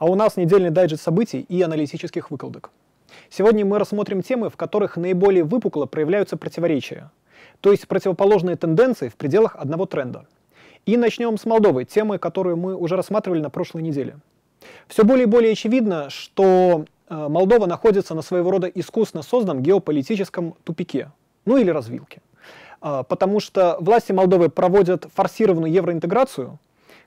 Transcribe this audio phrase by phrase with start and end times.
[0.00, 2.70] А у нас недельный дайджест событий и аналитических выкладок.
[3.28, 7.10] Сегодня мы рассмотрим темы, в которых наиболее выпукло проявляются противоречия,
[7.60, 10.24] то есть противоположные тенденции в пределах одного тренда.
[10.86, 14.16] И начнем с Молдовы, темы, которую мы уже рассматривали на прошлой неделе.
[14.88, 20.54] Все более и более очевидно, что э, Молдова находится на своего рода искусно созданном геополитическом
[20.64, 21.10] тупике,
[21.44, 22.22] ну или развилке.
[22.80, 26.58] А, потому что власти Молдовы проводят форсированную евроинтеграцию,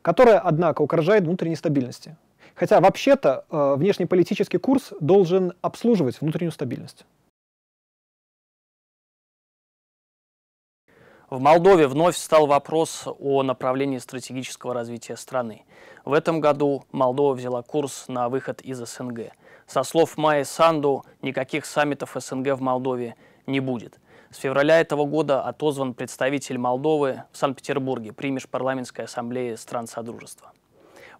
[0.03, 2.17] которая, однако, угрожает внутренней стабильности.
[2.55, 7.05] Хотя вообще-то э, внешнеполитический курс должен обслуживать внутреннюю стабильность.
[11.29, 15.65] В Молдове вновь встал вопрос о направлении стратегического развития страны.
[16.05, 19.31] В этом году Молдова взяла курс на выход из СНГ.
[19.65, 23.15] Со слов Майи Санду, никаких саммитов СНГ в Молдове
[23.47, 23.97] не будет.
[24.29, 30.51] С февраля этого года отозван представитель Молдовы в Санкт-Петербурге при Межпарламентской ассамблее стран Содружества.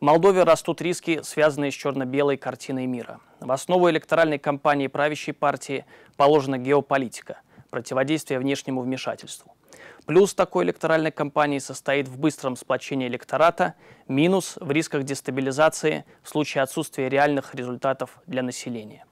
[0.03, 3.21] Молдове растут риски, связанные с черно-белой картиной мира.
[3.40, 5.85] В основу электоральной кампании правящей партии
[6.18, 9.55] положена геополитика, противодействие внешнему вмешательству.
[10.05, 13.76] Плюс такой электоральной кампании состоит в быстром сплочении электората,
[14.09, 19.05] минус в рисках дестабилизации в случае отсутствия реальных результатов для населения.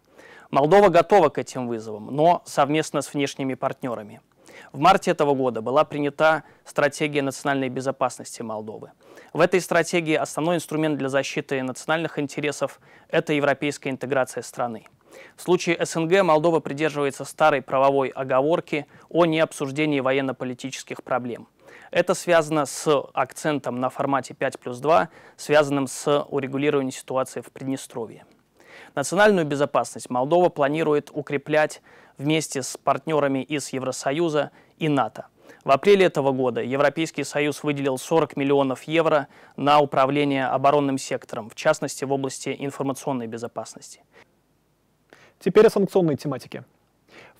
[0.49, 4.19] Молдова готова к этим вызовам, но совместно с внешними партнерами–
[4.71, 8.91] в марте этого года была принята стратегия национальной безопасности Молдовы.
[9.33, 14.87] В этой стратегии основной инструмент для защиты национальных интересов– это европейская интеграция страны.
[15.35, 21.47] В случае СНГ Молдова придерживается старой правовой оговорки о необсуждении военно-политических проблем.
[21.91, 28.25] Это связано с акцентом на формате 5 плюс 2, связанным с урегулированием ситуации в Приднестровье.
[28.95, 31.81] Национальную безопасность Молдова планирует укреплять
[32.17, 35.27] вместе с партнерами из Евросоюза и НАТО.
[35.63, 41.55] В апреле этого года Европейский Союз выделил 40 миллионов евро на управление оборонным сектором, в
[41.55, 44.01] частности в области информационной безопасности.
[45.39, 46.63] Теперь о санкционной тематике,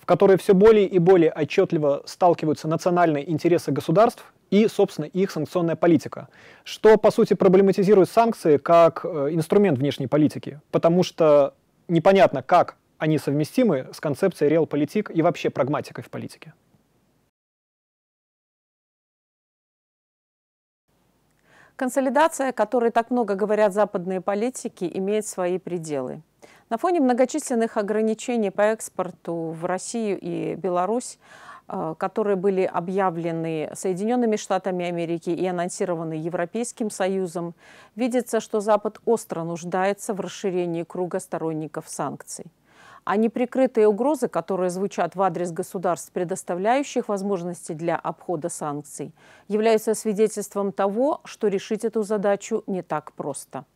[0.02, 5.76] в которой все более и более отчетливо сталкиваются национальные интересы государств и, собственно, их санкционная
[5.76, 6.28] политика,
[6.64, 11.54] что, по сути, проблематизирует санкции как э, инструмент внешней политики, потому что
[11.86, 16.52] непонятно, как они совместимы с концепцией реал-политик и вообще прагматикой в политике.
[21.76, 26.22] Консолидация, о которой так много говорят западные политики, имеет свои пределы.
[26.72, 31.18] На фоне многочисленных ограничений по экспорту в Россию и Беларусь,
[31.68, 37.54] э, которые были объявлены Соединенными Штатами Америки и анонсированы Европейским Союзом,
[37.94, 42.46] видится, что Запад остро нуждается в расширении круга сторонников санкций
[43.04, 49.12] а неприкрытые угрозы, которые звучат в адрес государств, предоставляющих возможности для обхода санкций,
[49.48, 53.66] являются свидетельством того, что решить эту задачу не так просто.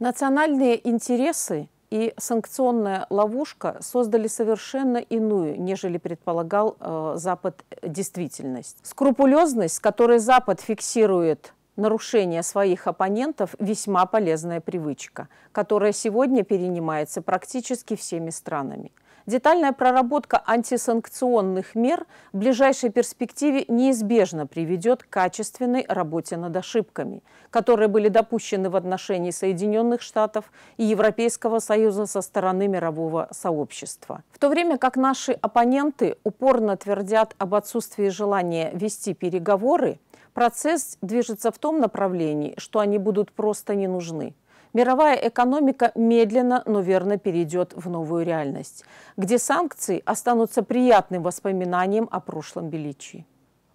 [0.00, 8.78] Национальные интересы и санкционная ловушка создали совершенно иную, нежели предполагал э, Запад, действительность.
[8.82, 17.94] Скрупулезность, с которой Запад фиксирует нарушение своих оппонентов– весьма полезная привычка, которая сегодня перенимается практически
[17.94, 18.90] всеми странами.
[19.26, 27.88] Детальная проработка антисанкционных мер в ближайшей перспективе неизбежно приведет к качественной работе над ошибками, которые
[27.88, 34.24] были допущены в отношении Соединенных Штатов и Европейского Союза со стороны мирового сообщества.
[34.32, 39.98] В то время как наши оппоненты упорно твердят об отсутствии желания вести переговоры,
[40.34, 44.34] Процесс движется в том направлении, что они будут просто не нужны.
[44.74, 48.84] Мировая экономика медленно, но верно перейдет в новую реальность,
[49.18, 53.26] где санкции останутся приятным воспоминанием о прошлом величии.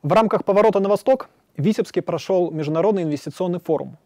[0.01, 3.97] В рамках поворота на восток в Витебске прошел Международный инвестиционный форум,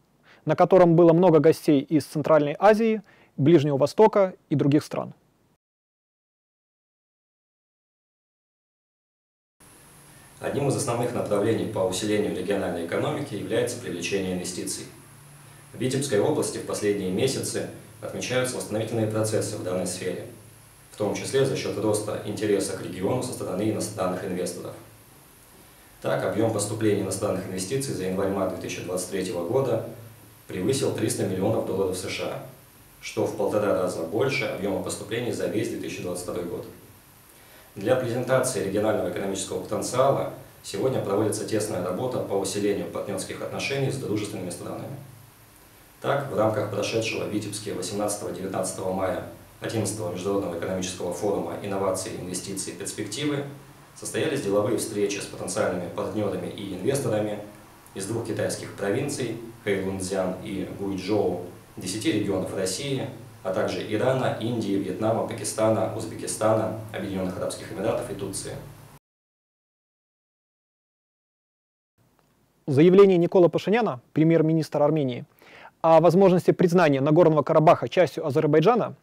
[0.44, 3.02] на котором было много гостей из Центральной Азии,
[3.38, 5.14] Ближнего Востока и других стран.
[10.42, 14.86] Одним из основных направлений по усилению региональной экономики является привлечение инвестиций.
[15.74, 17.70] В Витебской области в последние месяцы
[18.02, 20.26] отмечаются восстановительные процессы в данной сфере,
[20.92, 24.74] в том числе за счет роста интереса к региону со стороны иностранных инвесторов.
[26.02, 29.88] Так, объем поступлений иностранных инвестиций за январь-март 2023 года
[30.48, 32.44] превысил 300 миллионов долларов США,
[33.00, 36.66] что в полтора раза больше объема поступлений за весь 2022 год.
[37.76, 40.34] Для презентации регионального экономического потенциала
[40.64, 44.98] сегодня проводится тесная работа по усилению партнерских отношений с дружественными странами.
[46.02, 49.28] Так, в рамках прошедшего в Витебске 18-19 мая
[49.62, 53.46] 11 Международного экономического форума «Инновации, инвестиции, перспективы»
[53.96, 57.38] состоялись деловые встречи с потенциальными партнерами и инвесторами
[57.94, 61.46] из двух китайских провинций– Хэйлунцзян и Гуйчжоу,
[61.78, 63.08] 10 регионов России,
[63.44, 68.54] а также Ирана, Индии, Вьетнама, Пакистана, Узбекистана, Объединенных Арабских Эмиратов и Турции.
[72.66, 75.26] Заявление Никола Пашиняна, премьер-министра Армении,
[75.82, 78.96] о возможности признания Нагорного Карабаха частью Азербайджана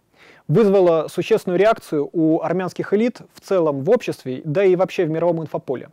[0.47, 5.43] вызвало существенную реакцию у армянских элит в целом в обществе, да и вообще в мировом
[5.43, 5.91] инфополе.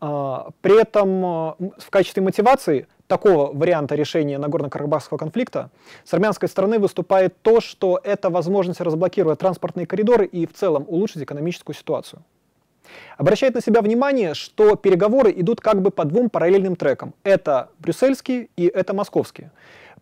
[0.00, 5.70] А, при этом а, в качестве мотивации такого варианта решения Нагорно-Карабахского конфликта
[6.04, 11.22] с армянской стороны выступает то, что это возможность разблокировать транспортные коридоры и в целом улучшить
[11.22, 12.22] экономическую ситуацию.
[13.16, 17.14] Обращает на себя внимание, что переговоры идут как бы по двум параллельным трекам.
[17.22, 19.50] Это брюссельские и это московские.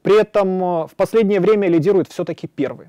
[0.02, 2.88] При этом а, в последнее время лидирует все-таки первый.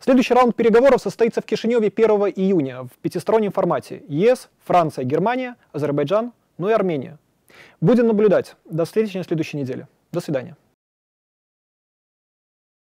[0.00, 4.02] Следующий раунд переговоров состоится в Кишиневе 1 июня в пятистороннем формате.
[4.08, 7.18] ЕС, Франция, Германия, Азербайджан, ну и Армения.
[7.80, 8.56] Будем наблюдать.
[8.64, 9.88] До встречи на следующей неделе.
[10.12, 10.56] До свидания.